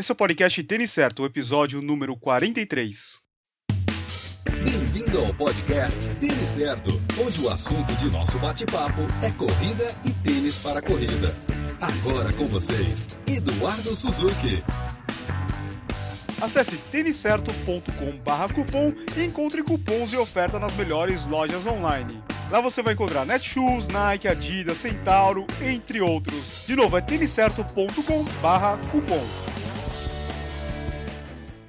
[0.00, 3.20] Esse é o podcast Tênis Certo, episódio número 43.
[4.64, 10.58] Bem-vindo ao podcast Tênis Certo, onde o assunto de nosso bate-papo é corrida e tênis
[10.58, 11.36] para corrida.
[11.78, 14.64] Agora com vocês, Eduardo Suzuki.
[16.40, 22.22] Acesse têniscerto.com.br cupom e encontre cupons e oferta nas melhores lojas online.
[22.50, 26.64] Lá você vai encontrar Netshoes, Nike, Adidas, Centauro, entre outros.
[26.66, 29.59] De novo, é têniscerto.com.br cupom.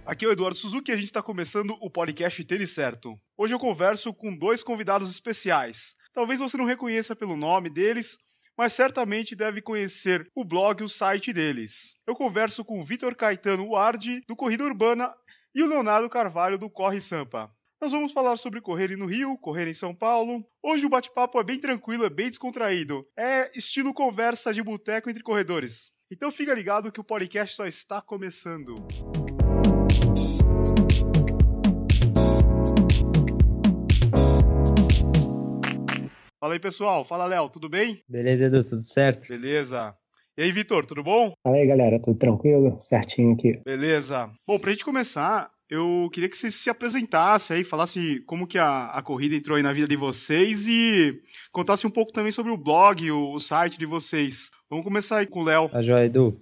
[0.03, 3.19] Aqui é o Eduardo Suzuki e a gente está começando o podcast Tênis Certo.
[3.37, 5.95] Hoje eu converso com dois convidados especiais.
[6.11, 8.17] Talvez você não reconheça pelo nome deles,
[8.57, 11.93] mas certamente deve conhecer o blog e o site deles.
[12.05, 15.13] Eu converso com o Vitor Caetano Wardi, do Corrida Urbana,
[15.53, 17.51] e o Leonardo Carvalho, do Corre Sampa.
[17.79, 20.43] Nós vamos falar sobre correr no Rio, correr em São Paulo.
[20.63, 23.01] Hoje o bate-papo é bem tranquilo, é bem descontraído.
[23.17, 25.91] É estilo conversa de boteco entre corredores.
[26.11, 28.75] Então fica ligado que o podcast só está começando.
[36.51, 37.03] Fala aí, pessoal.
[37.03, 38.03] Fala, Léo, tudo bem?
[38.09, 39.27] Beleza, Edu, tudo certo?
[39.29, 39.95] Beleza.
[40.37, 41.33] E aí, Vitor, tudo bom?
[41.43, 42.75] Fala aí, galera, tudo tranquilo?
[42.79, 43.61] Certinho aqui.
[43.63, 44.27] Beleza.
[44.45, 48.87] Bom, pra gente começar, eu queria que você se apresentasse aí, falasse como que a,
[48.87, 51.13] a corrida entrou aí na vida de vocês e
[51.53, 54.49] contasse um pouco também sobre o blog, o, o site de vocês.
[54.69, 55.69] Vamos começar aí com o Léo.
[55.69, 56.41] Tá joia, Edu.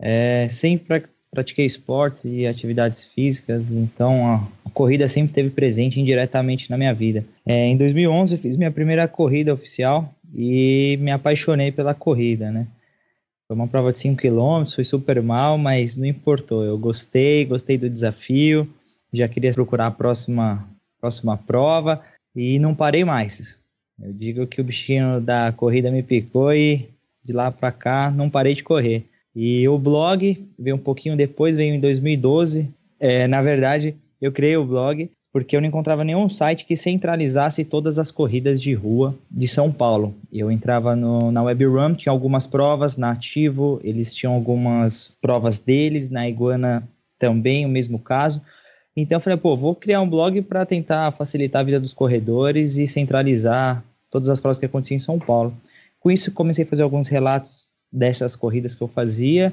[0.00, 6.68] É, sempre pratiquei esportes e atividades físicas, então a, a, corrida sempre esteve presente indiretamente
[6.70, 7.24] na minha vida.
[7.46, 12.66] É, em 2011 eu fiz minha primeira corrida oficial e me apaixonei pela corrida, né?
[13.46, 16.64] Foi uma prova de 5 km, foi super mal, mas não importou.
[16.64, 18.68] Eu gostei, gostei do desafio,
[19.12, 20.68] já queria procurar a próxima,
[21.00, 22.00] próxima prova
[22.34, 23.58] e não parei mais.
[24.00, 26.88] Eu digo que o bichinho da corrida me picou e
[27.22, 29.09] de lá para cá não parei de correr.
[29.42, 32.68] E o blog veio um pouquinho depois, veio em 2012.
[32.98, 37.64] É, na verdade, eu criei o blog porque eu não encontrava nenhum site que centralizasse
[37.64, 40.14] todas as corridas de rua de São Paulo.
[40.30, 46.10] Eu entrava no, na WebRun, tinha algumas provas, na Ativo, eles tinham algumas provas deles,
[46.10, 46.86] na Iguana
[47.18, 48.42] também, o mesmo caso.
[48.94, 52.76] Então eu falei, pô, vou criar um blog para tentar facilitar a vida dos corredores
[52.76, 55.56] e centralizar todas as provas que aconteciam em São Paulo.
[55.98, 59.52] Com isso, comecei a fazer alguns relatos dessas corridas que eu fazia,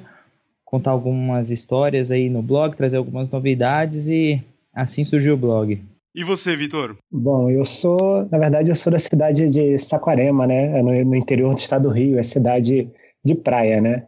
[0.64, 4.44] contar algumas histórias aí no blog, trazer algumas novidades e
[4.74, 5.81] assim surgiu o blog.
[6.14, 6.98] E você, Vitor?
[7.12, 10.80] Bom, eu sou, na verdade, eu sou da cidade de Saquarema, né?
[10.80, 12.90] É no, no interior do estado do Rio, é cidade
[13.24, 14.08] de praia, né?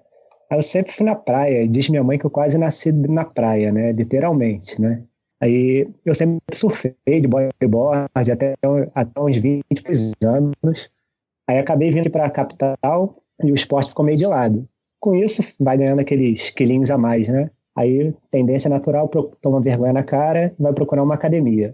[0.50, 3.72] Aí eu sempre fui na praia, diz minha mãe que eu quase nasci na praia,
[3.72, 3.92] né?
[3.92, 5.04] Literalmente, né?
[5.40, 8.56] Aí eu sempre surfei de bodyboard até,
[8.96, 9.64] até uns 20
[10.26, 10.90] anos.
[11.48, 14.68] Aí acabei vindo para a capital e o esporte ficou meio de lado.
[15.00, 17.50] Com isso, vai ganhando aqueles quilinhos a mais, né?
[17.76, 19.10] Aí, tendência natural,
[19.42, 21.74] toma vergonha na cara e vai procurar uma academia.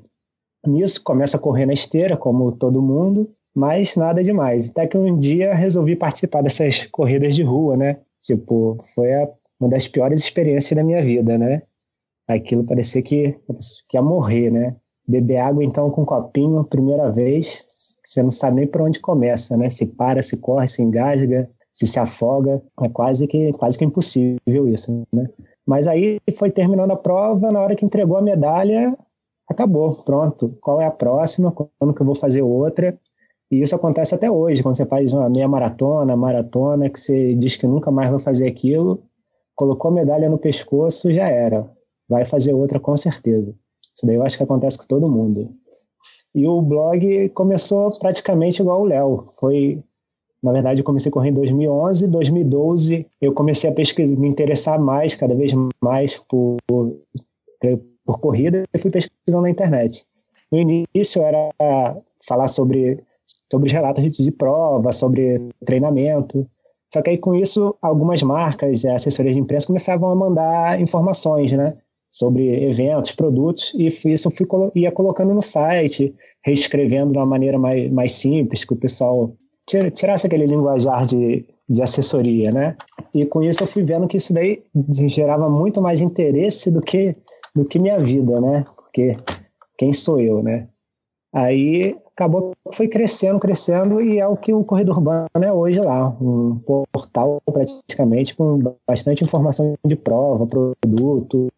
[0.68, 4.70] Nisso, começa a correr na esteira, como todo mundo, mas nada demais.
[4.70, 7.98] Até que um dia resolvi participar dessas corridas de rua, né?
[8.22, 11.64] Tipo, foi a, uma das piores experiências da minha vida, né?
[12.28, 13.40] Aquilo parecia que,
[13.88, 14.76] que ia morrer, né?
[15.08, 17.64] Beber água, então, com um copinho, primeira vez,
[18.04, 19.70] você não sabe nem por onde começa, né?
[19.70, 24.70] Se para, se corre, se engasga, se se afoga, é quase que, quase que impossível
[24.70, 25.30] isso, né?
[25.68, 28.98] Mas aí foi terminando a prova, na hora que entregou a medalha,
[29.46, 30.58] acabou, pronto.
[30.62, 31.52] Qual é a próxima?
[31.52, 32.98] Quando que eu vou fazer outra?
[33.52, 37.58] E isso acontece até hoje, quando você faz uma meia maratona, maratona, que você diz
[37.58, 39.04] que nunca mais vai fazer aquilo,
[39.54, 41.70] colocou a medalha no pescoço, já era.
[42.08, 43.54] Vai fazer outra com certeza.
[43.94, 45.54] Isso daí eu acho que acontece com todo mundo.
[46.34, 49.26] E o blog começou praticamente igual o Léo.
[49.40, 49.84] Foi
[50.46, 54.80] na verdade, eu comecei a correr em 2011, 2012 eu comecei a pesquisar, me interessar
[54.80, 55.52] mais, cada vez
[55.82, 56.58] mais por,
[58.06, 60.06] por corrida e fui pesquisando na internet.
[60.52, 61.50] No início era
[62.28, 63.04] falar sobre,
[63.52, 66.48] sobre os relatos de prova, sobre treinamento.
[66.94, 71.76] Só que aí com isso, algumas marcas, assessorias de imprensa começavam a mandar informações, né?
[72.12, 76.14] Sobre eventos, produtos, e isso fui, ia colocando no site,
[76.46, 81.82] reescrevendo de uma maneira mais, mais simples, que o pessoal tirasse aquele linguajar de, de
[81.82, 82.78] assessoria, né?
[83.14, 84.62] E com isso eu fui vendo que isso daí
[85.08, 87.16] gerava muito mais interesse do que,
[87.56, 88.64] do que minha vida, né?
[88.78, 89.18] Porque
[89.78, 90.68] quem sou eu, né?
[91.34, 96.08] Aí acabou, foi crescendo, crescendo e é o que o Corredor Urbano é hoje lá,
[96.22, 96.58] um
[96.94, 98.58] portal praticamente com
[98.88, 101.52] bastante informação de prova, produto,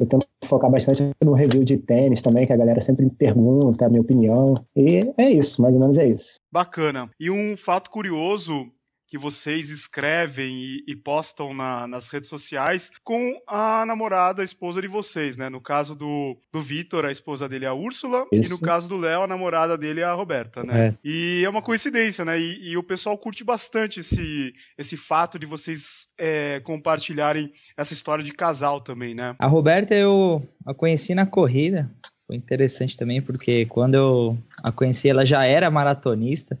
[0.00, 3.86] eu tento focar bastante no review de tênis também, que a galera sempre me pergunta
[3.86, 4.54] a minha opinião.
[4.74, 6.38] E é isso, mais ou menos é isso.
[6.52, 7.10] Bacana.
[7.18, 8.70] E um fato curioso
[9.08, 14.82] que vocês escrevem e, e postam na, nas redes sociais com a namorada, a esposa
[14.82, 15.48] de vocês, né?
[15.48, 18.50] No caso do, do Vitor, a esposa dele é a Úrsula, Isso.
[18.50, 20.88] e no caso do Léo, a namorada dele é a Roberta, né?
[20.88, 20.94] É.
[21.04, 22.38] E é uma coincidência, né?
[22.38, 28.24] E, e, o pessoal curte bastante esse, esse fato de vocês é, compartilharem essa história
[28.24, 29.34] de casal também, né?
[29.38, 31.90] A Roberta eu a conheci na corrida,
[32.26, 36.58] foi interessante também, porque quando eu a conheci, ela já era maratonista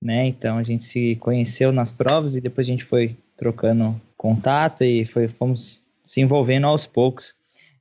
[0.00, 0.26] né?
[0.26, 5.04] Então a gente se conheceu nas provas e depois a gente foi trocando contato e
[5.04, 7.34] foi, fomos se envolvendo aos poucos.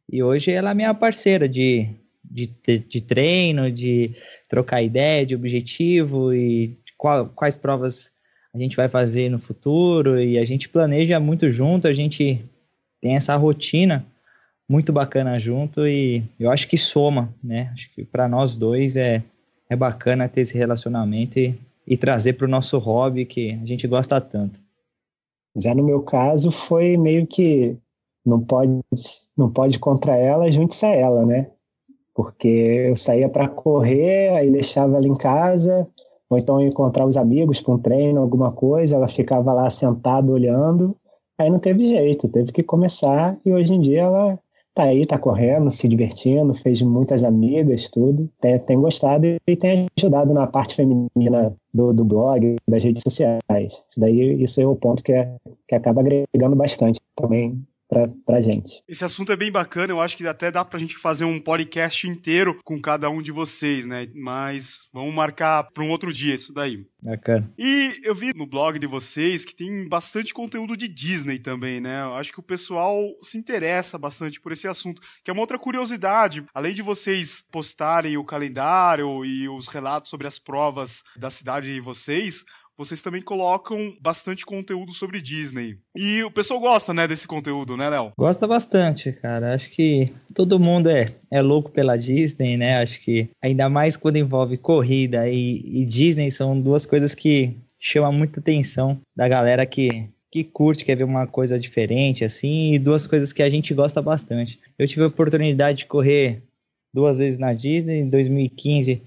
[0.10, 1.90] E hoje ela é minha parceira de,
[2.24, 2.48] de,
[2.88, 4.12] de treino, de
[4.48, 8.12] trocar ideia, de objetivo e qual, quais provas
[8.54, 10.20] a gente vai fazer no futuro.
[10.20, 12.44] E a gente planeja muito junto, a gente
[13.02, 14.06] tem essa rotina
[14.70, 17.70] muito bacana junto e eu acho que soma, né?
[17.74, 19.24] Acho que para nós dois é,
[19.70, 23.88] é bacana ter esse relacionamento e e trazer para o nosso hobby que a gente
[23.88, 24.60] gosta tanto.
[25.56, 27.78] Já no meu caso foi meio que
[28.26, 28.82] não pode
[29.36, 31.50] não pode contra ela, junte-se a ela, né?
[32.14, 32.48] Porque
[32.90, 35.88] eu saía para correr, aí deixava ela em casa,
[36.30, 40.96] ou então encontrar os amigos para um treino, alguma coisa, ela ficava lá sentada olhando,
[41.38, 44.40] aí não teve jeito, teve que começar e hoje em dia ela
[44.78, 48.30] tá aí, tá correndo, se divertindo, fez muitas amigas, tudo.
[48.40, 53.84] Tem, tem gostado e tem ajudado na parte feminina do, do blog, das redes sociais.
[53.90, 55.36] Isso daí, isso é o ponto que, é,
[55.68, 58.84] que acaba agregando bastante também pra, pra gente.
[58.88, 62.08] Esse assunto é bem bacana, eu acho que até dá pra gente fazer um podcast
[62.08, 64.08] inteiro com cada um de vocês, né?
[64.16, 66.86] Mas vamos marcar pra um outro dia isso daí.
[67.02, 67.52] Bacana.
[67.58, 72.02] E eu vi no blog de vocês que tem bastante conteúdo de Disney também, né?
[72.04, 75.60] Eu acho que o pessoal se interessa bastante por esse assunto, que é uma outra
[75.60, 76.44] curiosidade.
[76.54, 81.80] Além de vocês postarem o calendário e os relatos sobre as provas da cidade de
[81.80, 82.44] vocês,
[82.78, 85.80] vocês também colocam bastante conteúdo sobre Disney.
[85.96, 88.12] E o pessoal gosta, né, desse conteúdo, né, Léo?
[88.18, 89.54] Gosta bastante, cara.
[89.54, 92.78] Acho que todo mundo é, é louco pela Disney, né?
[92.78, 98.14] Acho que ainda mais quando envolve corrida e, e Disney são duas coisas que chamam
[98.14, 103.08] muita atenção da galera que que curte, quer ver uma coisa diferente, assim, e duas
[103.08, 104.60] coisas que a gente gosta bastante.
[104.78, 106.44] Eu tive a oportunidade de correr
[106.94, 109.02] duas vezes na Disney, em 2015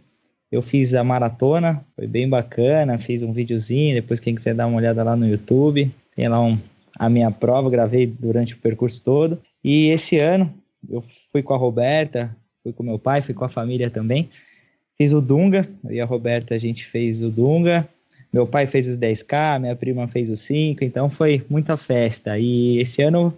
[0.51, 4.79] eu fiz a maratona, foi bem bacana, fiz um videozinho, depois quem quiser dar uma
[4.79, 6.59] olhada lá no YouTube, tem lá um,
[6.99, 9.41] a minha prova, gravei durante o percurso todo.
[9.63, 10.53] E esse ano
[10.89, 14.29] eu fui com a Roberta, fui com meu pai, fui com a família também.
[14.99, 17.89] Fiz o Dunga, eu e a Roberta a gente fez o Dunga.
[18.33, 22.39] Meu pai fez os 10K, minha prima fez os 5, então foi muita festa.
[22.39, 23.37] E esse ano,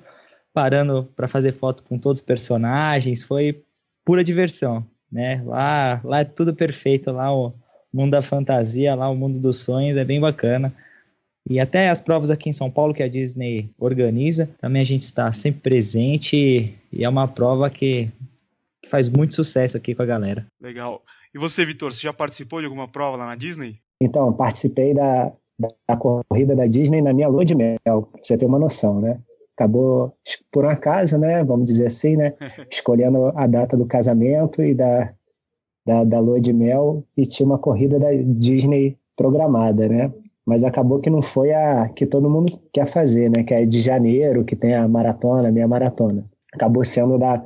[0.52, 3.62] parando para fazer foto com todos os personagens, foi
[4.04, 5.42] pura diversão né?
[5.44, 7.52] Lá, lá é tudo perfeito, lá o
[7.92, 10.74] mundo da fantasia, lá o mundo dos sonhos é bem bacana.
[11.48, 15.02] E até as provas aqui em São Paulo que a Disney organiza, também a gente
[15.02, 18.08] está sempre presente e é uma prova que,
[18.80, 20.46] que faz muito sucesso aqui com a galera.
[20.60, 21.02] Legal.
[21.34, 23.78] E você, Vitor, você já participou de alguma prova lá na Disney?
[24.00, 28.46] Então, participei da, da corrida da Disney na minha lua de mel, pra você ter
[28.46, 29.18] uma noção, né?
[29.62, 30.12] Acabou
[30.50, 31.44] por um acaso, né?
[31.44, 32.34] Vamos dizer assim, né?
[32.70, 35.12] Escolhendo a data do casamento e da,
[35.86, 40.12] da, da lua de mel e tinha uma corrida da Disney programada, né?
[40.44, 43.44] Mas acabou que não foi a que todo mundo quer fazer, né?
[43.44, 46.24] Que é de janeiro, que tem a maratona, a minha maratona.
[46.52, 47.44] Acabou sendo da,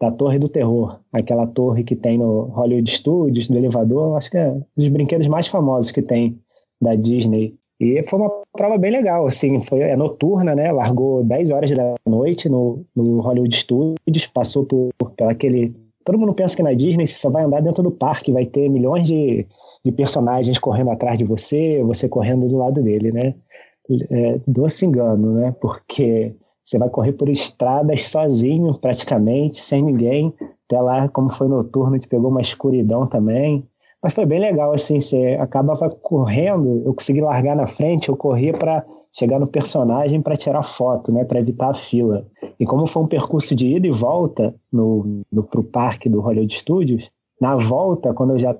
[0.00, 4.38] da Torre do Terror, aquela torre que tem no Hollywood Studios, no elevador, acho que
[4.38, 6.40] é um dos brinquedos mais famosos que tem
[6.80, 7.56] da Disney.
[7.80, 10.72] E foi uma prova bem legal, assim, foi, é noturna, né?
[10.72, 15.74] Largou 10 horas da noite no, no Hollywood Studios, passou por, por aquele.
[16.04, 18.68] Todo mundo pensa que na Disney você só vai andar dentro do parque, vai ter
[18.68, 19.46] milhões de,
[19.84, 23.34] de personagens correndo atrás de você, você correndo do lado dele, né?
[24.10, 25.54] É, doce engano, né?
[25.60, 30.34] Porque você vai correr por estradas sozinho, praticamente, sem ninguém.
[30.66, 33.66] Até lá, como foi noturno, te pegou uma escuridão também.
[34.02, 38.52] Mas foi bem legal, assim, você acabava correndo, eu consegui largar na frente, eu corria
[38.52, 42.26] para chegar no personagem para tirar foto, né, para evitar a fila.
[42.60, 46.54] E como foi um percurso de ida e volta no, no pro parque do Hollywood
[46.54, 48.56] Studios, na volta, quando eu já,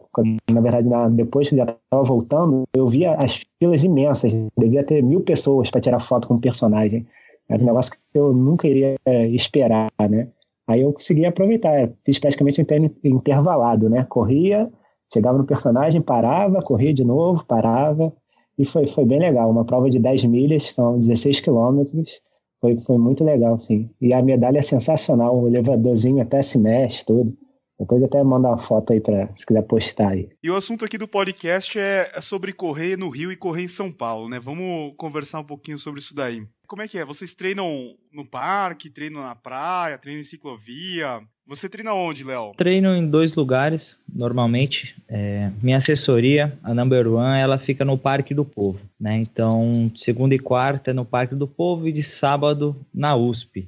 [0.50, 4.84] na verdade, na, depois que eu já estava voltando, eu via as filas imensas, devia
[4.84, 7.06] ter mil pessoas para tirar foto com o personagem.
[7.48, 10.28] Era um negócio que eu nunca iria é, esperar, né?
[10.66, 14.06] Aí eu consegui aproveitar, fiz praticamente um intervalado, né?
[14.08, 14.70] Corria,
[15.12, 18.12] Chegava no personagem, parava, corria de novo, parava.
[18.58, 19.50] E foi, foi bem legal.
[19.50, 22.20] Uma prova de 10 milhas, são 16 quilômetros.
[22.60, 23.88] Foi, foi muito legal, sim.
[24.00, 25.38] E a medalha é sensacional.
[25.38, 27.36] O elevadorzinho até se mexe, tudo.
[27.78, 30.28] Depois até manda uma foto aí para se quiser postar aí.
[30.42, 33.68] E o assunto aqui do podcast é, é sobre correr no Rio e correr em
[33.68, 34.40] São Paulo, né?
[34.40, 36.44] Vamos conversar um pouquinho sobre isso daí.
[36.68, 37.04] Como é que é?
[37.04, 41.22] Vocês treinam no parque, treinam na praia, treinam em ciclovia?
[41.46, 42.52] Você treina onde, Léo?
[42.58, 44.94] Treino em dois lugares, normalmente.
[45.08, 49.16] É, minha assessoria, a Number One, ela fica no Parque do Povo, né?
[49.16, 53.66] Então, segunda e quarta no Parque do Povo e de sábado na USP.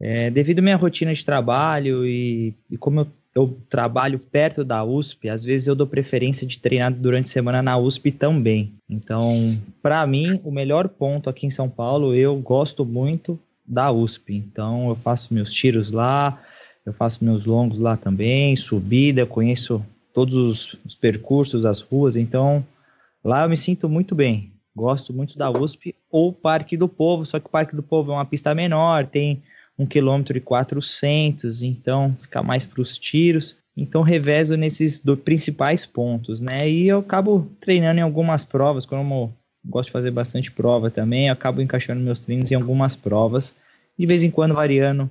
[0.00, 4.82] É, devido à minha rotina de trabalho e, e como eu, eu, trabalho perto da
[4.82, 8.72] USP, às vezes eu dou preferência de treinar durante a semana na USP também.
[8.88, 9.32] Então,
[9.80, 14.34] para mim, o melhor ponto aqui em São Paulo, eu gosto muito da USP.
[14.34, 16.42] Então, eu faço meus tiros lá,
[16.84, 22.16] eu faço meus longos lá também, subida, conheço todos os, os percursos, as ruas.
[22.16, 22.64] Então,
[23.22, 24.50] lá eu me sinto muito bem.
[24.74, 28.14] Gosto muito da USP ou Parque do Povo, só que o Parque do Povo é
[28.14, 29.42] uma pista menor, tem
[29.80, 33.56] um quilômetro e 400, então fica mais para os tiros.
[33.74, 36.68] Então revezo nesses dois principais pontos, né?
[36.68, 39.34] E eu acabo treinando em algumas provas, como
[39.64, 43.56] gosto de fazer bastante prova também, acabo encaixando meus treinos em algumas provas,
[43.98, 45.10] de vez em quando variando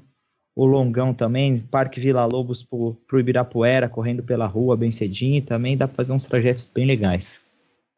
[0.56, 5.78] o longão também, Parque Vila Lobos para o Ibirapuera, correndo pela rua bem cedinho, também
[5.78, 7.42] dá para fazer uns trajetos bem legais.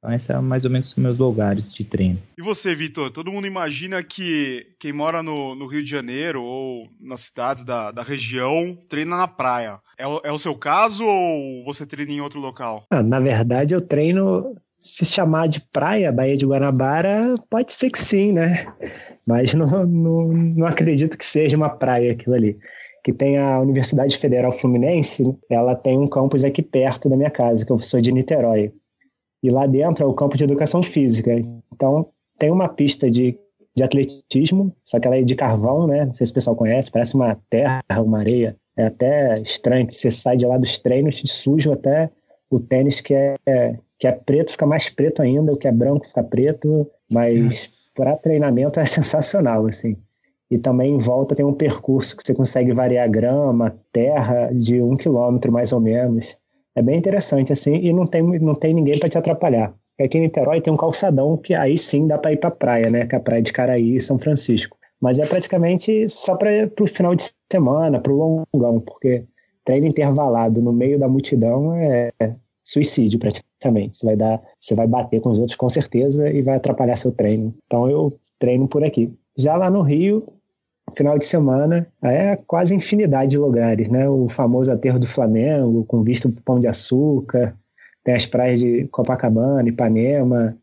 [0.01, 2.17] Então, esses são mais ou menos os meus lugares de treino.
[2.35, 3.11] E você, Vitor?
[3.11, 7.91] Todo mundo imagina que quem mora no, no, Rio de Janeiro ou nas cidades da,
[7.91, 9.75] da região treina na praia.
[9.99, 12.83] É, é, o seu caso ou você treina em outro local?
[12.89, 14.55] Ah, na verdade, eu treino.
[14.79, 18.65] Se chamar de praia, Baía de Guanabara, pode ser que sim, né?
[19.27, 22.57] Mas não, não, não acredito que seja uma praia aquilo ali
[23.03, 27.65] que tem a Universidade Federal Fluminense, ela tem um campus aqui perto da minha casa,
[27.65, 28.71] que eu sou de Niterói.
[29.43, 31.31] E lá dentro é o campo de educação física.
[31.73, 32.07] Então,
[32.37, 33.37] tem uma pista de,
[33.75, 36.05] de atletismo, só que ela é de carvão, né?
[36.05, 38.55] Não sei se o pessoal conhece, parece uma terra, uma areia.
[38.77, 42.09] É até estranho que você sai de lá dos treinos de sujo até
[42.49, 43.35] o tênis que é,
[43.97, 48.17] que é preto fica mais preto ainda, o que é branco fica preto, mas para
[48.17, 49.95] treinamento é sensacional, assim.
[50.49, 54.95] E também em volta tem um percurso que você consegue variar grama, terra de um
[54.95, 56.37] quilômetro mais ou menos.
[56.75, 59.75] É bem interessante, assim, e não tem, não tem ninguém para te atrapalhar.
[59.99, 62.89] Aqui em Niterói tem um calçadão que aí sim dá para ir para a praia,
[62.89, 63.05] né?
[63.05, 64.77] Que é a praia de Caraí e São Francisco.
[64.99, 66.49] Mas é praticamente só para
[66.79, 69.25] o final de semana, para o longão, porque
[69.63, 72.11] treino intervalado no meio da multidão é
[72.63, 73.97] suicídio praticamente.
[73.97, 77.11] Você vai dar, você vai bater com os outros com certeza e vai atrapalhar seu
[77.11, 77.53] treino.
[77.65, 78.09] Então eu
[78.39, 79.13] treino por aqui.
[79.37, 80.25] Já lá no Rio,
[80.95, 84.07] final de semana é quase infinidade de lugares, né?
[84.09, 87.55] O famoso aterro do Flamengo, com vista do Pão de Açúcar,
[88.03, 90.57] tem as praias de Copacabana, Ipanema,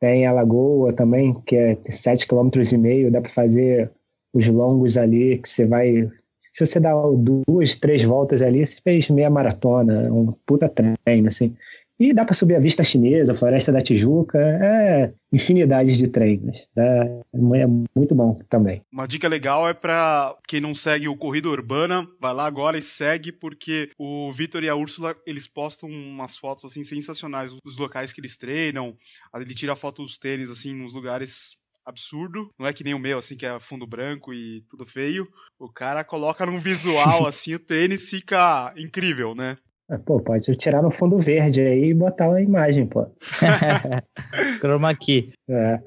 [0.00, 3.90] tem a Lagoa também, que é 7,5 km, dá para fazer
[4.32, 6.10] os longos ali, que você vai...
[6.38, 11.54] Se você dá duas, três voltas ali, você fez meia maratona, um puta treino, assim.
[11.98, 16.68] E dá para subir a Vista Chinesa, a Floresta da Tijuca, é infinidade de treinos.
[16.76, 17.22] Né?
[17.32, 17.66] É
[17.98, 18.82] muito bom também.
[18.92, 22.82] Uma dica legal é para quem não segue o Corrida Urbana, vai lá agora e
[22.82, 28.12] segue, porque o Vitor e a Úrsula, eles postam umas fotos assim sensacionais dos locais
[28.12, 28.94] que eles treinam.
[29.34, 32.50] Ele tira foto dos tênis assim nos lugares absurdo.
[32.58, 35.26] Não é que nem o meu, assim, que é fundo branco e tudo feio.
[35.58, 39.56] O cara coloca num visual, assim, o tênis fica incrível, né?
[39.88, 43.06] Ah, pô, pode tirar no fundo verde aí e botar uma imagem, pô.
[44.58, 45.32] Chroma key.
[45.48, 45.80] É.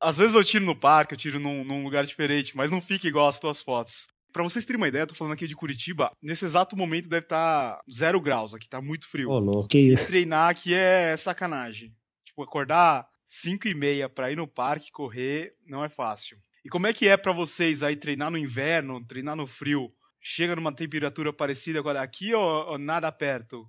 [0.00, 3.06] Às vezes eu tiro no parque, eu tiro num, num lugar diferente, mas não fica
[3.06, 4.08] igual as tuas fotos.
[4.32, 7.24] Pra vocês terem uma ideia, eu tô falando aqui de Curitiba, nesse exato momento deve
[7.24, 9.30] estar tá zero graus aqui, tá muito frio.
[9.30, 9.68] Ô, louco.
[9.68, 10.04] Que isso.
[10.04, 11.94] E treinar aqui é sacanagem.
[12.24, 16.36] Tipo, acordar 5 e meia pra ir no parque correr não é fácil.
[16.64, 19.92] E como é que é para vocês aí treinar no inverno, treinar no frio?
[20.26, 23.64] Chega numa temperatura parecida com a daqui ou, ou nada perto?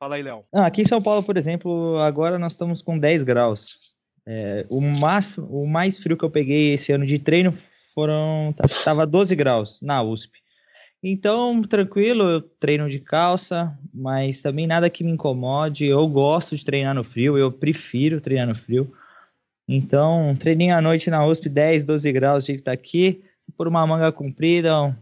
[0.00, 0.42] Fala aí, Léo.
[0.54, 3.96] Ah, aqui em São Paulo, por exemplo, agora nós estamos com 10 graus.
[4.26, 7.52] É, o, máximo, o mais frio que eu peguei esse ano de treino
[7.94, 10.38] foram tava 12 graus na USP.
[11.02, 15.84] Então, tranquilo, eu treino de calça, mas também nada que me incomode.
[15.84, 18.92] Eu gosto de treinar no frio, eu prefiro treinar no frio.
[19.68, 23.22] Então, treininho à noite na USP, 10, 12 graus, de que tá aqui,
[23.56, 24.96] por uma manga comprida,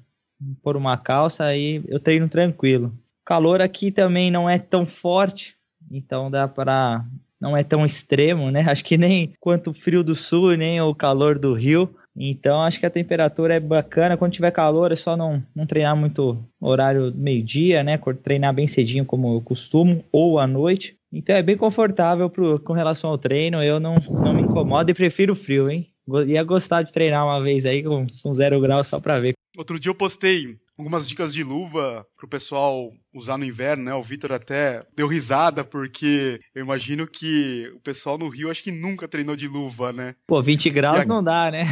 [0.63, 2.89] por uma calça, aí eu treino tranquilo.
[3.23, 5.57] O calor aqui também não é tão forte,
[5.91, 7.05] então dá para
[7.41, 8.65] não é tão extremo, né?
[8.69, 11.95] Acho que nem quanto o frio do sul, nem o calor do Rio.
[12.19, 14.17] Então acho que a temperatura é bacana.
[14.17, 18.01] Quando tiver calor, é só não, não treinar muito horário meio-dia, né?
[18.23, 20.97] Treinar bem cedinho, como eu costumo, ou à noite.
[21.13, 23.63] Então é bem confortável pro, com relação ao treino.
[23.63, 25.83] Eu não, não me incomodo e prefiro frio, hein?
[26.27, 29.81] Ia gostar de treinar uma vez aí com, com zero grau só pra ver Outro
[29.81, 33.95] dia eu postei algumas dicas de luva pro pessoal usar no inverno, né?
[33.95, 38.71] O Vitor até deu risada, porque eu imagino que o pessoal no Rio acho que
[38.71, 40.15] nunca treinou de luva, né?
[40.27, 41.09] Pô, 20 graus aqui...
[41.09, 41.65] não dá, né?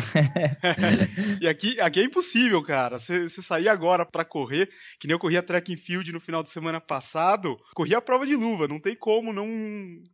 [1.40, 2.98] e aqui, aqui é impossível, cara.
[2.98, 4.68] Você sair agora para correr,
[4.98, 8.00] que nem eu corri a track and field no final de semana passado, corri a
[8.00, 9.46] prova de luva, não tem como não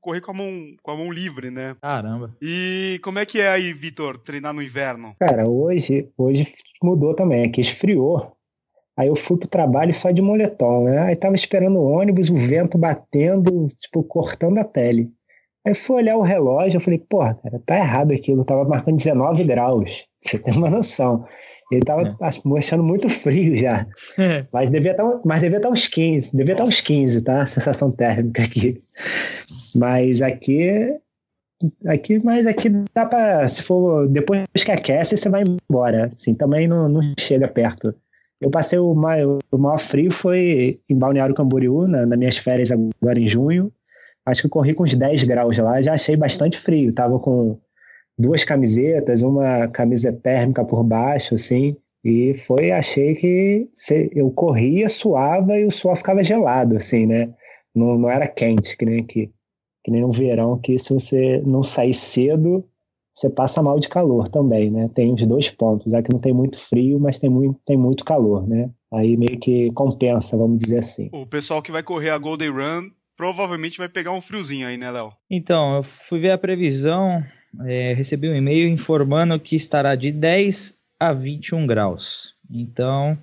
[0.01, 0.51] correr com a mão,
[0.83, 1.77] com a mão livre, né?
[1.81, 2.37] Caramba.
[2.43, 5.15] E como é que é aí, Vitor, treinar no inverno?
[5.21, 6.47] Cara, hoje, hoje
[6.83, 8.37] mudou também, aqui esfriou.
[9.00, 10.99] Aí eu fui pro trabalho só de moletom, né?
[10.99, 15.11] Aí tava esperando o ônibus, o vento batendo, tipo, cortando a pele.
[15.66, 19.42] Aí fui olhar o relógio, eu falei, porra, cara, tá errado aquilo, tava marcando 19
[19.45, 20.04] graus.
[20.21, 21.25] Você tem uma noção.
[21.73, 22.59] Ele tava é.
[22.59, 23.87] achando muito frio já.
[24.19, 24.45] É.
[24.52, 26.37] Mas devia estar tá, mas devia estar tá uns 15.
[26.37, 27.40] Devia estar tá uns 15, tá?
[27.40, 28.83] A sensação térmica aqui.
[29.78, 30.95] Mas aqui.
[31.87, 33.49] Aqui, mas aqui dá pra.
[33.49, 34.07] Se for.
[34.09, 36.11] Depois que aquece, você vai embora.
[36.14, 37.95] Assim, também não, não chega perto
[38.41, 42.71] eu passei o maior, o maior frio foi em Balneário Camboriú, na, nas minhas férias
[42.71, 43.71] agora em junho.
[44.25, 46.93] Acho que eu corri com uns 10 graus lá, já achei bastante frio.
[46.95, 47.59] Tava com
[48.19, 51.77] duas camisetas, uma camisa térmica por baixo, assim.
[52.03, 53.69] E foi, achei que
[54.15, 57.35] eu corria, suava e o suor ficava gelado, assim, né?
[57.75, 59.31] Não, não era quente, que nem aqui.
[59.85, 62.65] Que nem no verão, que se você não sair cedo,
[63.14, 64.88] você passa mal de calor também, né?
[64.95, 68.05] Tem os dois pontos, já que não tem muito frio, mas tem muito, tem muito
[68.05, 68.71] calor, né?
[68.93, 71.11] Aí meio que compensa, vamos dizer assim.
[71.12, 74.90] O pessoal que vai correr a Golden Run provavelmente vai pegar um friozinho aí, né,
[74.90, 75.12] Léo?
[75.31, 77.23] Então, eu fui ver a previsão,
[77.67, 82.35] é, recebi um e-mail informando que estará de 10 a 21 graus.
[82.50, 83.19] Então.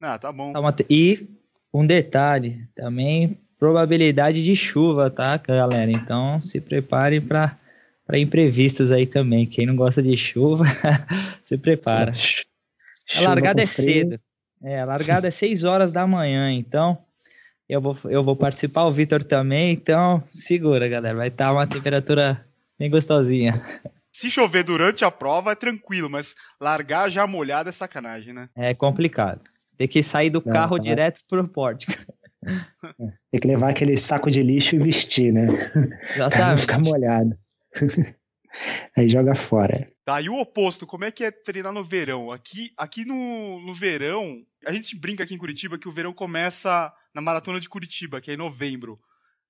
[0.00, 0.52] Ah, tá bom.
[0.88, 1.28] E
[1.72, 5.90] um detalhe também, probabilidade de chuva, tá, galera?
[5.90, 7.58] Então se prepare para
[8.06, 9.44] para imprevistos aí também.
[9.44, 10.64] Quem não gosta de chuva,
[11.42, 12.12] se prepara.
[13.16, 14.20] a largada é cedo.
[14.62, 16.98] É, a largada é 6 horas da manhã, então
[17.68, 21.16] eu vou, eu vou participar, o Vitor também, então segura, galera.
[21.16, 22.44] Vai estar tá uma temperatura
[22.78, 23.54] bem gostosinha.
[24.12, 28.48] Se chover durante a prova é tranquilo, mas largar já molhado é sacanagem, né?
[28.56, 29.42] É complicado.
[29.76, 30.84] Tem que sair do carro tá.
[30.84, 31.92] direto pro pórtico.
[33.30, 35.48] Tem que levar aquele saco de lixo e vestir, né?
[36.14, 36.30] Exatamente.
[36.30, 37.36] Pra não ficar molhado.
[38.96, 39.90] Aí joga fora.
[40.04, 42.32] Tá, e o oposto, como é que é treinar no verão?
[42.32, 46.92] Aqui, aqui no, no verão, a gente brinca aqui em Curitiba que o verão começa
[47.14, 48.98] na maratona de Curitiba, que é em novembro.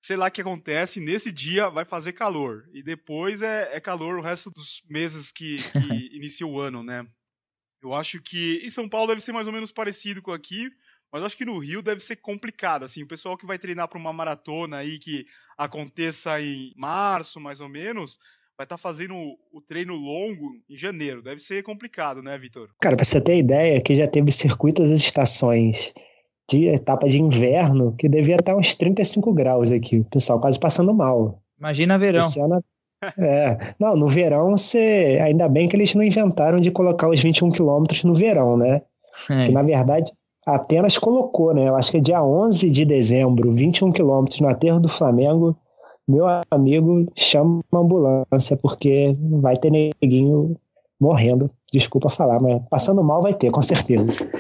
[0.00, 2.68] Sei lá o que acontece, nesse dia vai fazer calor.
[2.72, 7.06] E depois é, é calor o resto dos meses que, que inicia o ano, né?
[7.82, 10.70] Eu acho que em São Paulo deve ser mais ou menos parecido com aqui,
[11.12, 13.98] mas acho que no Rio deve ser complicado, assim, o pessoal que vai treinar para
[13.98, 15.24] uma maratona aí que
[15.56, 18.18] aconteça em março, mais ou menos,
[18.56, 19.14] vai estar tá fazendo
[19.52, 21.22] o treino longo em janeiro.
[21.22, 22.70] Deve ser complicado, né, Vitor?
[22.80, 25.94] Cara, pra você ter ideia, que já teve circuitos das estações
[26.48, 30.94] de etapa de inverno que devia estar uns 35 graus aqui, o pessoal quase passando
[30.94, 31.42] mal.
[31.58, 32.20] Imagina verão.
[32.20, 32.62] Esse ano,
[33.18, 35.18] é, não, no verão você.
[35.22, 38.82] Ainda bem que eles não inventaram de colocar os 21 quilômetros no verão, né?
[39.30, 39.46] É.
[39.46, 40.12] Que na verdade
[40.46, 41.68] Apenas colocou, né?
[41.68, 45.56] Eu acho que é dia 11 de dezembro, 21 quilômetros no aterro do Flamengo.
[46.08, 50.56] Meu amigo chama uma ambulância, porque vai ter neguinho
[51.00, 51.50] morrendo.
[51.72, 54.30] Desculpa falar, mas passando mal vai ter, com certeza.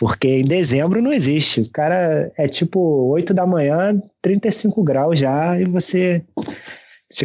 [0.00, 1.60] Porque em dezembro não existe.
[1.60, 6.24] O cara é tipo 8 da manhã, 35 graus já, e você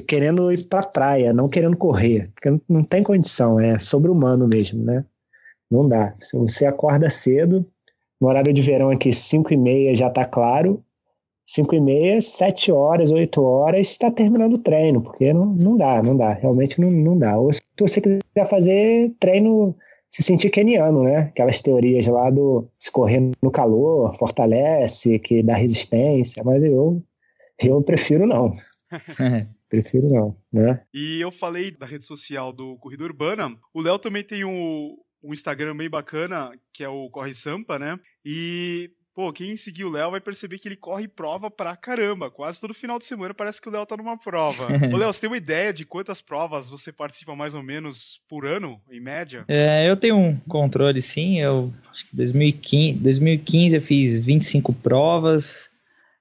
[0.06, 2.30] querendo ir pra praia, não querendo correr.
[2.36, 5.06] Porque não tem condição, é sobre-humano mesmo, né?
[5.72, 6.13] Não dá.
[6.18, 7.66] Se você acorda cedo,
[8.20, 10.84] no horário de verão aqui, 5 e meia já está claro.
[11.50, 16.04] 5 e meia, 7 horas, 8 horas, está terminando o treino, porque não, não dá,
[16.04, 17.38] não dá, realmente não, não dá.
[17.38, 19.74] Ou se você quiser fazer treino,
[20.10, 21.20] se sentir keniano, né?
[21.20, 27.02] Aquelas teorias lá do se correr no calor, fortalece, que dá resistência, mas eu,
[27.64, 28.52] eu prefiro não.
[29.70, 30.82] prefiro não, né?
[30.94, 35.34] E eu falei da rede social do Corrida Urbana, o Léo também tem o, um
[35.34, 38.00] Instagram bem bacana, que é o Corre Sampa, né?
[38.24, 42.30] E, pô, quem seguiu o Léo vai perceber que ele corre prova pra caramba.
[42.30, 44.68] Quase todo final de semana parece que o Léo tá numa prova.
[44.94, 48.46] Ô, Léo, você tem uma ideia de quantas provas você participa mais ou menos por
[48.46, 49.44] ano, em média?
[49.48, 51.40] É, eu tenho um controle, sim.
[51.40, 55.72] Eu acho que 2015, 2015 eu fiz 25 provas.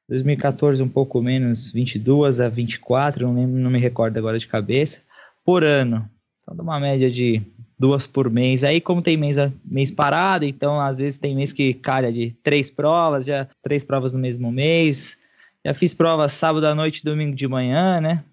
[0.08, 5.02] 2014 um pouco menos, 22 a 24, não, lembro, não me recordo agora de cabeça,
[5.44, 6.08] por ano.
[6.42, 7.42] Então, dá uma média de
[7.78, 8.64] duas por mês.
[8.64, 12.70] Aí, como tem mês, mês parado, então às vezes tem mês que calha de três
[12.70, 15.16] provas, já três provas no mesmo mês.
[15.64, 18.24] Já fiz provas sábado à noite domingo de manhã, né?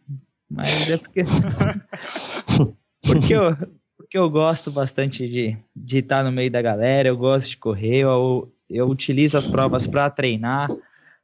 [0.50, 1.22] Mas é porque.
[3.02, 3.74] porque, eu, porque
[4.14, 8.02] porque eu gosto bastante de, de estar no meio da galera, eu gosto de correr,
[8.02, 10.70] eu, eu utilizo as provas para treinar,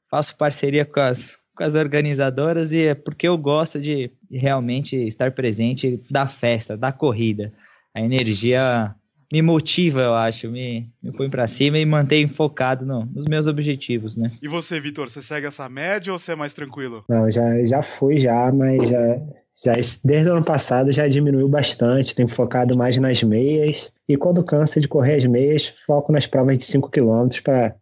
[0.10, 5.34] faço parceria com as, com as organizadoras e é porque eu gosto de realmente estar
[5.34, 7.54] presente da festa, da corrida.
[7.96, 8.96] A energia
[9.32, 13.46] me motiva, eu acho, me, me põe para cima e mantém focado no, nos meus
[13.46, 14.32] objetivos, né?
[14.42, 17.04] E você, Vitor, você segue essa média ou você é mais tranquilo?
[17.08, 19.22] Não, já, já fui já, mas já,
[19.64, 19.74] já
[20.04, 24.80] desde o ano passado já diminuiu bastante, tenho focado mais nas meias e quando cansa
[24.80, 27.76] de correr as meias, foco nas provas de 5 km para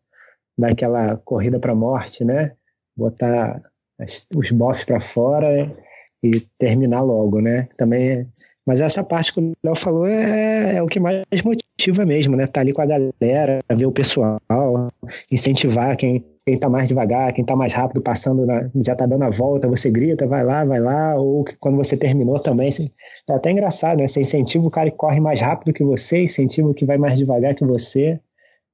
[0.58, 2.54] dar aquela corrida para morte, né?
[2.96, 3.62] Botar
[3.98, 5.74] as, os bofs para fora
[6.22, 7.70] e terminar logo, né?
[7.78, 8.28] Também
[8.68, 12.46] mas essa parte que o Léo falou é, é, o que mais motiva mesmo, né?
[12.46, 14.42] Tá ali com a galera, ver o pessoal,
[15.32, 19.24] incentivar quem, quem tá mais devagar, quem tá mais rápido, passando, na, já tá dando
[19.24, 22.70] a volta, você grita, vai lá, vai lá, ou quando você terminou também.
[23.30, 24.08] É até engraçado, né?
[24.10, 27.18] Você incentiva o cara que corre mais rápido que você, incentiva o que vai mais
[27.18, 28.20] devagar que você.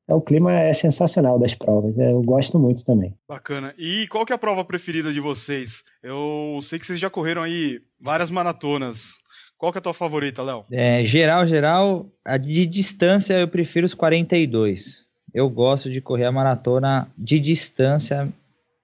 [0.10, 2.12] É, o clima é sensacional das provas, né?
[2.12, 3.15] eu gosto muito também.
[3.27, 3.73] Bacana.
[3.77, 5.84] E qual que é a prova preferida de vocês?
[6.01, 9.22] Eu sei que vocês já correram aí várias maratonas.
[9.63, 10.65] Qual que é a tua favorita, Léo?
[10.69, 15.06] É, geral, geral, a de distância eu prefiro os 42.
[15.34, 18.28] Eu gosto de correr a maratona de distância,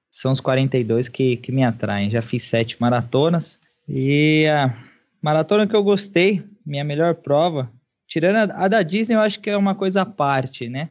[0.09, 2.09] são os 42 que, que me atraem.
[2.09, 4.73] Já fiz sete maratonas e a
[5.21, 7.69] maratona que eu gostei, minha melhor prova,
[8.07, 10.87] tirando a, a da Disney, eu acho que é uma coisa à parte, né?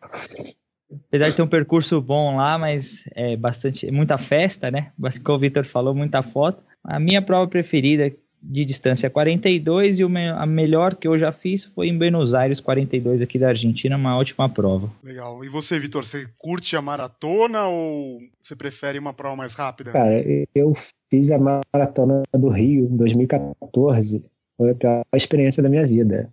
[1.09, 4.93] Apesar de ter um percurso bom lá, mas é bastante, muita festa, né?
[5.25, 6.63] Como o Victor falou, muita foto.
[6.85, 11.89] A minha prova preferida, de distância 42 e a melhor que eu já fiz foi
[11.89, 14.91] em Buenos Aires 42 aqui da Argentina, uma ótima prova.
[15.03, 15.45] Legal.
[15.45, 19.93] E você, Vitor, você curte a maratona ou você prefere uma prova mais rápida?
[19.93, 20.23] Cara,
[20.55, 20.73] eu
[21.11, 24.25] fiz a maratona do Rio em 2014.
[24.57, 26.33] Foi a pior experiência da minha vida.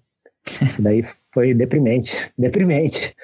[0.80, 3.15] Daí foi deprimente, deprimente,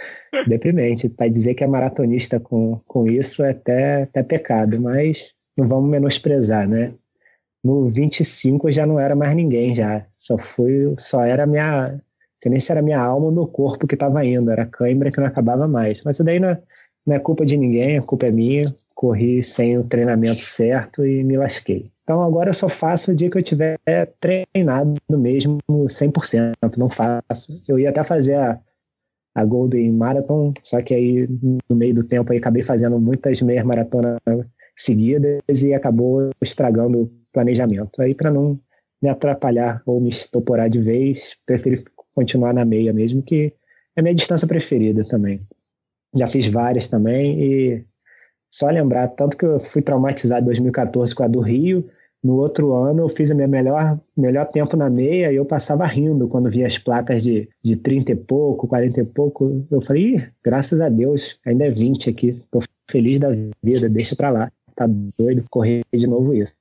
[0.47, 1.09] deprimente.
[1.09, 5.89] Para dizer que é maratonista com, com isso é até, até pecado, mas não vamos
[5.89, 6.93] menosprezar, né?
[7.63, 10.05] No 25 eu já não era mais ninguém já.
[10.17, 12.01] Só fui, só era minha, não
[12.41, 15.19] sei nem se era minha alma ou meu corpo que estava indo, era cãibra que
[15.19, 16.03] não acabava mais.
[16.03, 16.61] Mas isso daí não é,
[17.05, 18.65] não é culpa de ninguém, a culpa é minha.
[18.95, 21.85] Corri sem o treinamento certo e me lasquei.
[22.03, 23.77] Então agora eu só faço o dia que eu tiver
[24.19, 27.63] treinado mesmo 100%, não faço.
[27.69, 28.59] Eu ia até fazer a,
[29.35, 31.27] a Golden Marathon, só que aí
[31.69, 34.19] no meio do tempo aí acabei fazendo muitas meias maratonas
[34.75, 38.01] seguidas e acabou estragando planejamento.
[38.01, 38.59] Aí, para não
[39.01, 43.53] me atrapalhar ou me estoporar de vez, preferi continuar na meia mesmo, que
[43.95, 45.39] é a minha distância preferida também.
[46.15, 47.85] Já fiz várias também e
[48.49, 51.89] só lembrar, tanto que eu fui traumatizado em 2014 com a do Rio,
[52.23, 55.85] no outro ano eu fiz o meu melhor, melhor tempo na meia e eu passava
[55.85, 59.65] rindo quando via as placas de, de 30 e pouco, 40 e pouco.
[59.71, 63.29] Eu falei, graças a Deus, ainda é 20 aqui, tô feliz da
[63.63, 64.85] vida, deixa pra lá tá
[65.17, 66.55] doido correr de novo isso.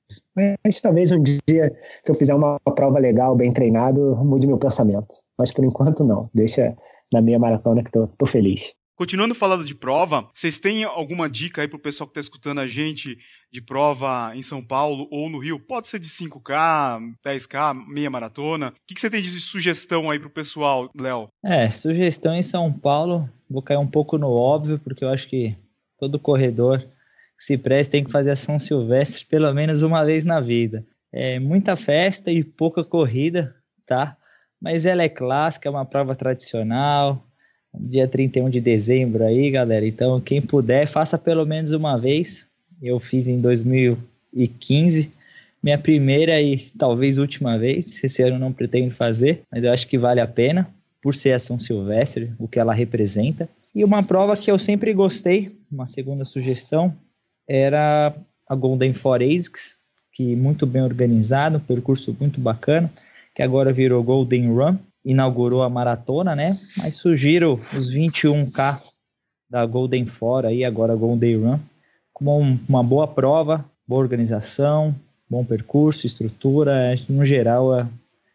[0.64, 1.72] Mas talvez um dia,
[2.04, 5.06] se eu fizer uma prova legal, bem treinado, mude meu pensamento.
[5.38, 6.28] Mas por enquanto não.
[6.34, 6.76] Deixa
[7.12, 8.72] na minha maratona que tô, tô feliz.
[9.00, 12.66] Continuando falando de prova, vocês têm alguma dica aí pro pessoal que está escutando a
[12.66, 13.16] gente
[13.50, 15.58] de prova em São Paulo ou no Rio?
[15.58, 18.68] Pode ser de 5K, 10K, meia maratona.
[18.68, 21.28] O que, que você tem de sugestão aí pro pessoal, Léo?
[21.42, 25.56] É, sugestão em São Paulo, vou cair um pouco no óbvio, porque eu acho que
[25.98, 26.86] todo corredor
[27.40, 30.84] se presta tem que fazer a São Silvestre pelo menos uma vez na vida.
[31.10, 34.16] É muita festa e pouca corrida, tá?
[34.60, 37.24] Mas ela é clássica, é uma prova tradicional.
[37.74, 39.86] Dia 31 de dezembro aí, galera.
[39.86, 42.46] Então, quem puder, faça pelo menos uma vez.
[42.82, 45.10] Eu fiz em 2015,
[45.62, 48.04] minha primeira e talvez última vez.
[48.04, 50.68] Esse ano não pretendo fazer, mas eu acho que vale a pena
[51.00, 53.48] por ser a São Silvestre, o que ela representa.
[53.74, 56.94] E uma prova que eu sempre gostei, uma segunda sugestão,
[57.52, 58.14] era
[58.48, 59.74] a Golden Forensics,
[60.12, 62.88] que muito bem organizado, um percurso muito bacana,
[63.34, 66.56] que agora virou Golden Run, inaugurou a maratona, né?
[66.78, 68.80] Mas surgiram os 21K
[69.48, 71.58] da Golden Four aí, agora Golden Run,
[72.12, 74.94] como uma boa prova, boa organização,
[75.28, 77.72] bom percurso, estrutura, no geral,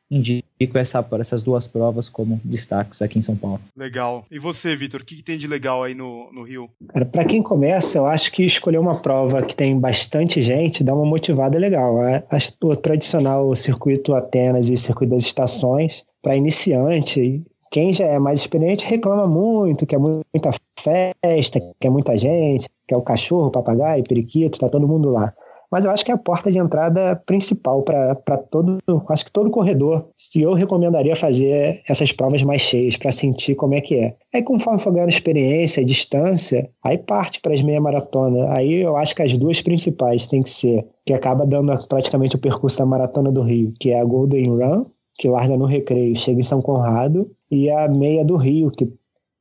[0.10, 3.60] indico essa, essas duas provas como destaques aqui em São Paulo.
[3.76, 4.24] Legal.
[4.30, 6.70] E você, Vitor, o que, que, tem de legal aí no, no Rio?
[7.12, 11.06] Para quem começa, eu acho que escolher uma prova que tem bastante gente dá uma
[11.06, 12.02] motivada legal.
[12.04, 12.24] É,
[12.64, 18.86] o tradicional circuito Atenas e circuito das estações, para iniciante, quem já é mais experiente
[18.86, 23.52] reclama muito, que é muita festa, que é muita gente, que é o cachorro, o
[23.52, 25.34] papagaio, o periquito, tá todo mundo lá.
[25.72, 28.78] Mas eu acho que é a porta de entrada principal para todo,
[29.10, 30.08] acho que todo corredor.
[30.16, 34.16] Se eu recomendaria fazer essas provas mais cheias para sentir como é que é.
[34.34, 38.52] Aí conforme for ganhando experiência, distância, aí parte para as meia maratona.
[38.54, 42.40] Aí eu acho que as duas principais tem que ser que acaba dando praticamente o
[42.40, 44.86] percurso da maratona do Rio, que é a Golden Run,
[45.18, 48.92] que larga no Recreio, chega em São Conrado, e a meia do Rio, que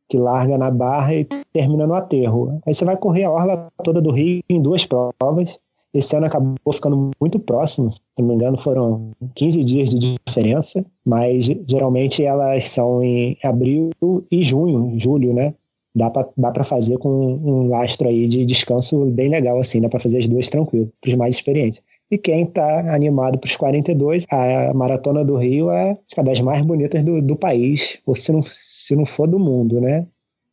[0.08, 2.60] que larga na barra e termina no aterro.
[2.66, 5.58] Aí você vai correr a orla toda do Rio em duas provas.
[5.94, 10.84] Esse ano acabou ficando muito próximo, se não me engano, foram 15 dias de diferença,
[11.04, 13.90] mas geralmente elas são em abril
[14.28, 15.54] e junho, julho, né?
[15.94, 20.00] Dá para dá fazer com um lastro aí de descanso bem legal, assim, dá para
[20.00, 21.80] fazer as duas tranquilo, para os mais experientes.
[22.10, 26.60] E quem está animado para os 42, a Maratona do Rio é uma das mais
[26.62, 30.08] bonitas do, do país, ou se não, se não for do mundo, né?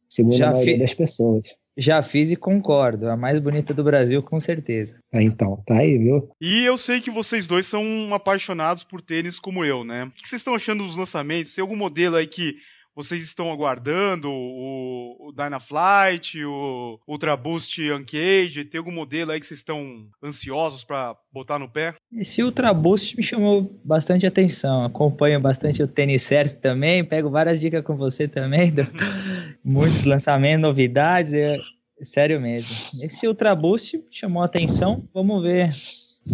[0.08, 0.80] Segundo Já a maioria fi...
[0.80, 1.56] das pessoas.
[1.78, 3.10] Já fiz e concordo.
[3.10, 5.00] A mais bonita do Brasil, com certeza.
[5.14, 6.30] Ah, então, tá aí, viu?
[6.40, 10.06] E eu sei que vocês dois são apaixonados por tênis como eu, né?
[10.06, 11.56] O que vocês estão achando dos lançamentos?
[11.56, 12.56] Tem algum modelo aí que
[12.96, 14.30] vocês estão aguardando?
[14.30, 18.66] O, o Dynaflight, o Ultra Boost Uncage?
[18.66, 21.96] Tem algum modelo aí que vocês estão ansiosos para botar no pé?
[22.14, 24.84] Esse Ultra Boost me chamou bastante atenção.
[24.84, 27.04] Acompanho bastante o tênis certo também.
[27.04, 28.72] Pego várias dicas com você também.
[29.64, 31.34] Muitos lançamentos, novidades.
[31.34, 31.58] É...
[32.04, 32.76] Sério mesmo.
[33.04, 35.08] Esse Ultra Boost chamou atenção.
[35.14, 35.70] Vamos ver.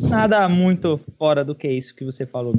[0.10, 2.54] Nada muito fora do que isso que você falou.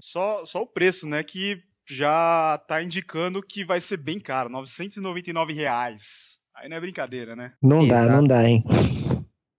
[0.00, 1.22] Só, só o preço, né?
[1.22, 6.38] Que já tá indicando que vai ser bem caro, 999 reais.
[6.54, 7.52] Aí não é brincadeira, né?
[7.62, 8.06] Não Exato.
[8.06, 8.64] dá, não dá, hein?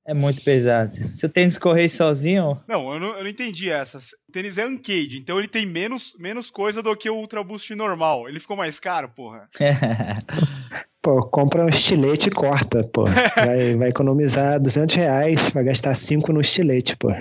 [0.05, 0.91] É muito pesado.
[0.91, 2.59] Se o tênis correr sozinho.
[2.67, 3.99] Não, eu não, eu não entendi essa.
[4.27, 7.73] O tênis é Uncade, então ele tem menos, menos coisa do que o Ultra Boost
[7.75, 8.27] normal.
[8.27, 9.47] Ele ficou mais caro, porra.
[11.01, 13.05] Pô, compra um estilete e corta, pô.
[13.05, 17.07] Vai, vai economizar 200 reais, vai gastar 5 no estilete, pô.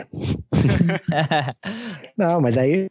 [2.18, 2.88] não, mas aí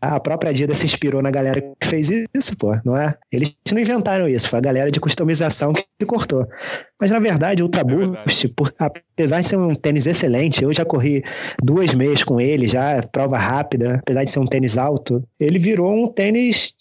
[0.00, 3.14] a própria Adidas se inspirou na galera que fez isso, pô, não é?
[3.30, 6.46] Eles não inventaram isso, foi a galera de customização que cortou.
[6.98, 10.84] Mas na verdade, o Ultra Boost, por, apesar de ser um tênis excelente, eu já
[10.84, 11.22] corri
[11.62, 15.92] duas meias com ele, já prova rápida, apesar de ser um tênis alto, ele virou
[15.92, 16.72] um tênis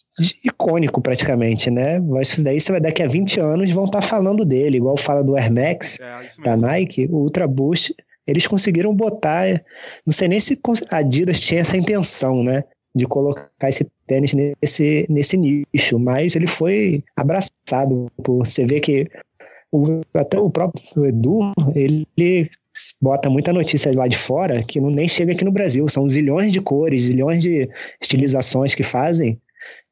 [0.43, 1.99] icônico praticamente, né?
[1.99, 4.97] Mas isso daí você vai daqui a 20 anos vão estar tá falando dele, igual
[4.97, 9.61] fala do Air Max é, da Nike, o Ultra Boost, eles conseguiram botar,
[10.05, 12.63] não sei nem se a Adidas tinha essa intenção, né?
[12.93, 19.09] De colocar esse tênis nesse, nesse nicho, mas ele foi abraçado por você vê que
[19.71, 22.49] o, até o próprio Edu, ele
[23.01, 25.87] bota muita notícia lá de fora que não nem chega aqui no Brasil.
[25.87, 27.69] São zilhões de cores, zilhões de
[28.01, 29.39] estilizações que fazem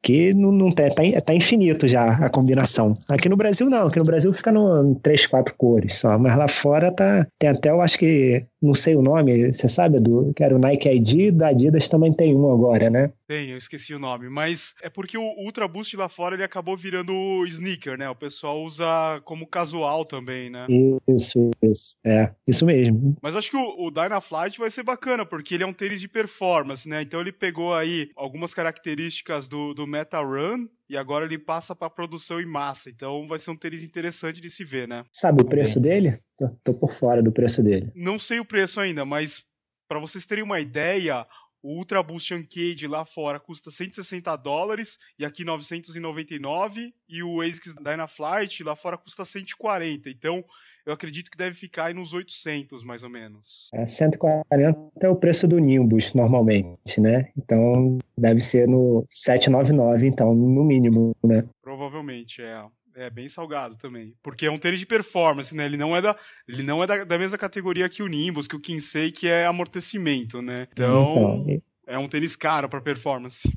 [0.01, 0.83] que não, não tá,
[1.25, 2.93] tá, infinito já a combinação.
[3.09, 6.37] Aqui no Brasil não, aqui no Brasil fica no, em três, quatro cores só, mas
[6.37, 10.33] lá fora tá, tem até, eu acho que, não sei o nome, você sabe, Edu,
[10.35, 13.11] que era o Nike ID, da Adidas também tem um agora, né?
[13.27, 16.75] Tem, eu esqueci o nome, mas é porque o Ultra Boost lá fora ele acabou
[16.75, 17.13] virando
[17.45, 18.09] sneaker, né?
[18.09, 18.85] O pessoal usa
[19.23, 20.65] como casual também, né?
[21.07, 23.15] Isso, isso, é, isso mesmo.
[23.21, 26.07] Mas acho que o, o Dynaflight vai ser bacana, porque ele é um tênis de
[26.07, 27.01] performance, né?
[27.01, 31.89] Então ele pegou aí algumas características do, do Meta Run e agora ele passa para
[31.89, 32.89] produção em massa.
[32.89, 35.03] Então vai ser um tênis interessante de se ver, né?
[35.11, 36.17] Sabe o preço dele?
[36.37, 37.91] Tô, tô por fora do preço dele.
[37.95, 39.43] Não sei o preço ainda, mas
[39.87, 41.25] para vocês terem uma ideia,
[41.61, 47.75] o Ultra Boost Uncade lá fora custa 160 dólares e aqui 999 e o ASICS
[47.75, 50.09] Dynaflight lá fora custa 140.
[50.09, 50.43] Então
[50.89, 53.69] eu acredito que deve ficar aí nos 800, mais ou menos.
[53.71, 57.29] É, 140 é o preço do Nimbus, normalmente, né?
[57.37, 61.45] Então, deve ser no 799, então, no mínimo, né?
[61.61, 62.63] Provavelmente, é.
[62.95, 64.13] É bem salgado também.
[64.21, 65.65] Porque é um tênis de performance, né?
[65.65, 68.55] Ele não é da, ele não é da, da mesma categoria que o Nimbus, que
[68.55, 70.67] o Kinsei, que é amortecimento, né?
[70.73, 73.47] Então, então é um tênis caro para performance.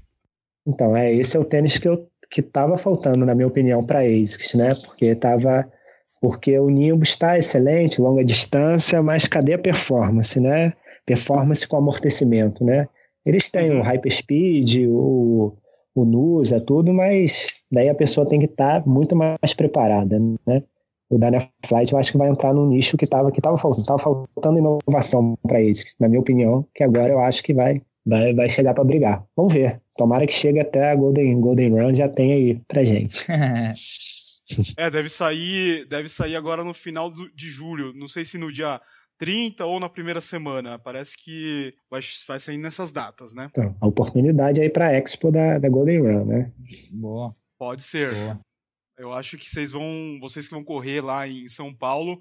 [0.64, 4.00] Então, é, esse é o tênis que eu que tava faltando, na minha opinião, para
[4.00, 4.74] ASICS, né?
[4.74, 5.70] Porque tava
[6.22, 10.72] porque o Nimbus está excelente, longa distância, mas cadê a performance, né?
[11.04, 12.88] Performance com amortecimento, né?
[13.26, 13.80] Eles têm uhum.
[13.80, 15.52] o Hyperspeed, o,
[15.92, 20.62] o NUSA, tudo, mas daí a pessoa tem que estar tá muito mais preparada, né?
[21.10, 23.98] O Dynaflight eu acho que vai entrar no nicho que estava que tava faltando, tava
[23.98, 28.48] faltando inovação para eles, na minha opinião, que agora eu acho que vai vai, vai
[28.48, 29.24] chegar para brigar.
[29.36, 29.80] Vamos ver.
[29.96, 33.26] Tomara que chegue até a Golden, Golden Run já tem aí pra gente.
[34.76, 37.92] É, deve sair, deve sair agora no final do, de julho.
[37.94, 38.80] Não sei se no dia
[39.18, 40.78] 30 ou na primeira semana.
[40.78, 43.48] Parece que vai, vai sair nessas datas, né?
[43.50, 46.52] Então, a oportunidade aí para Expo da, da Golden Run, né?
[46.92, 47.32] Boa.
[47.58, 48.10] Pode ser.
[48.12, 48.40] Boa.
[48.98, 52.20] Eu acho que vocês vão, vocês que vão correr lá em São Paulo,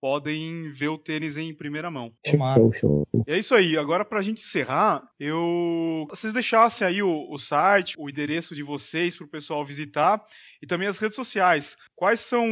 [0.00, 2.12] podem ver o tênis em primeira mão.
[2.26, 3.08] Show, show.
[3.26, 3.76] E é isso aí.
[3.76, 6.06] Agora, pra gente encerrar, eu.
[6.10, 10.22] Vocês deixassem aí o, o site, o endereço de vocês pro pessoal visitar
[10.62, 11.76] e também as redes sociais.
[11.96, 12.46] Quais são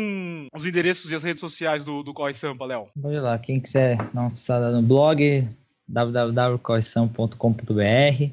[0.54, 2.88] os endereços e as redes sociais do, do Corre Sampa, Léo?
[3.02, 5.46] Olha lá, quem quiser acessada no blog
[5.86, 8.32] www.corresampa.com.br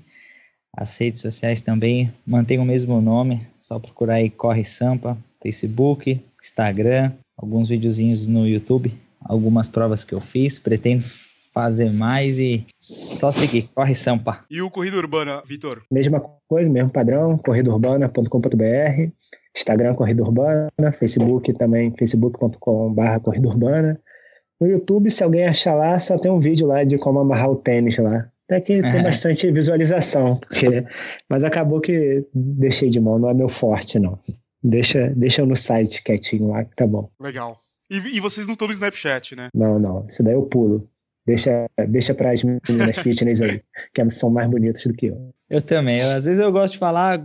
[0.75, 7.11] As redes sociais também mantêm o mesmo nome, só procurar aí Corre Sampa, Facebook, Instagram,
[7.41, 11.03] alguns videozinhos no YouTube algumas provas que eu fiz, pretendo
[11.53, 13.67] fazer mais e só seguir.
[13.73, 14.45] Corre Sampa.
[14.49, 15.81] E o Corrida Urbana, Vitor?
[15.91, 19.11] Mesma coisa, mesmo padrão, corridaurbana.com.br,
[19.55, 23.99] Instagram Corrida Urbana, Facebook também, facebook.com.br Corrida Urbana.
[24.61, 27.55] No YouTube, se alguém achar lá, só tem um vídeo lá de como amarrar o
[27.55, 28.29] tênis lá.
[28.45, 30.83] Até que tem bastante visualização, porque...
[31.29, 34.19] mas acabou que deixei de mão, não é meu forte, não.
[34.63, 37.09] Deixa, deixa eu no site quietinho lá, que tá bom.
[37.19, 37.55] Legal.
[37.89, 39.49] E, e vocês não estão no Snapchat, né?
[39.53, 40.05] Não, não.
[40.07, 40.87] Isso daí eu pulo.
[41.25, 43.61] Deixa, deixa para as meninas fitness aí,
[43.93, 45.31] que são mais bonitas do que eu.
[45.49, 45.99] Eu também.
[45.99, 47.23] Eu, às vezes eu gosto de falar,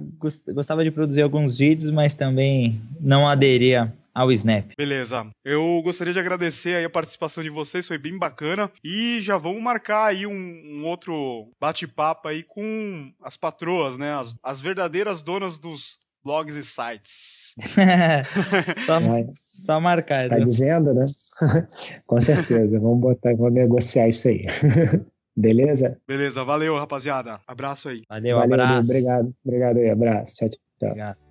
[0.52, 4.66] gostava de produzir alguns vídeos, mas também não aderia ao Snap.
[4.78, 5.26] Beleza.
[5.44, 8.70] Eu gostaria de agradecer aí a participação de vocês, foi bem bacana.
[8.84, 14.14] E já vamos marcar aí um, um outro bate-papo aí com as patroas, né?
[14.14, 17.54] As, as verdadeiras donas dos blogs e sites.
[18.86, 18.98] só,
[19.34, 20.28] só marcar.
[20.28, 21.04] Tá dizendo, né?
[22.06, 22.78] Com certeza.
[22.80, 24.46] Vamos botar, vamos negociar isso aí.
[25.36, 25.98] Beleza?
[26.06, 27.40] Beleza, valeu, rapaziada.
[27.46, 28.02] Abraço aí.
[28.08, 28.90] Valeu, valeu abraço.
[28.90, 30.36] Obrigado, obrigado aí, abraço.
[30.36, 30.58] Tchau, tchau.
[30.90, 31.24] Obrigado.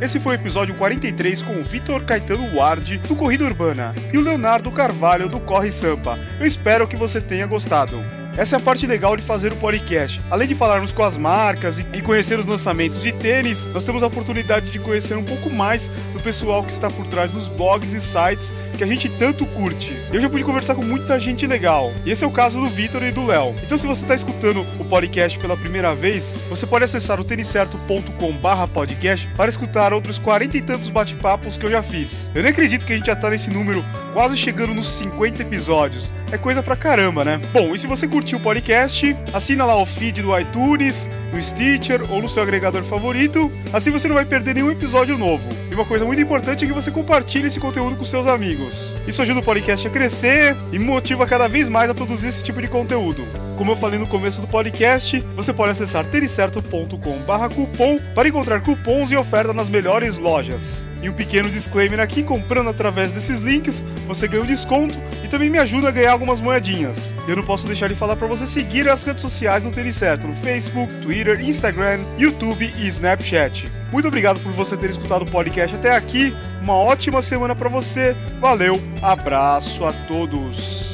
[0.00, 4.20] Esse foi o episódio 43 com o Vitor Caetano Ward, do Corrida Urbana, e o
[4.20, 6.18] Leonardo Carvalho, do Corre Sampa.
[6.40, 8.23] Eu espero que você tenha gostado.
[8.36, 10.20] Essa é a parte legal de fazer o podcast.
[10.28, 14.08] Além de falarmos com as marcas e conhecer os lançamentos de tênis, nós temos a
[14.08, 18.00] oportunidade de conhecer um pouco mais do pessoal que está por trás dos blogs e
[18.00, 19.96] sites que a gente tanto curte.
[20.12, 21.92] Eu já pude conversar com muita gente legal.
[22.04, 23.54] E esse é o caso do Vitor e do Léo.
[23.62, 29.28] Então, se você está escutando o podcast pela primeira vez, você pode acessar o têniscerto.com/podcast
[29.36, 32.28] para escutar outros 40 e tantos bate-papos que eu já fiz.
[32.34, 36.12] Eu nem acredito que a gente já está nesse número quase chegando nos 50 episódios.
[36.34, 37.40] É coisa pra caramba, né?
[37.52, 42.10] Bom, e se você curtiu o podcast, assina lá o feed do iTunes, no Stitcher
[42.10, 45.48] ou no seu agregador favorito, assim você não vai perder nenhum episódio novo.
[45.70, 48.92] E uma coisa muito importante é que você compartilhe esse conteúdo com seus amigos.
[49.06, 52.60] Isso ajuda o podcast a crescer e motiva cada vez mais a produzir esse tipo
[52.60, 53.24] de conteúdo.
[53.56, 59.16] Como eu falei no começo do podcast, você pode acessar tericerto.com/cupom para encontrar cupons e
[59.16, 60.84] ofertas nas melhores lojas.
[61.04, 65.50] E um pequeno disclaimer aqui: comprando através desses links, você ganha um desconto e também
[65.50, 67.14] me ajuda a ganhar algumas moedinhas.
[67.28, 70.26] Eu não posso deixar de falar para você seguir as redes sociais do Tênis Certo
[70.26, 73.70] no Facebook, Twitter, Instagram, YouTube e Snapchat.
[73.92, 76.34] Muito obrigado por você ter escutado o podcast até aqui.
[76.60, 78.16] Uma ótima semana para você.
[78.40, 80.93] Valeu, abraço a todos.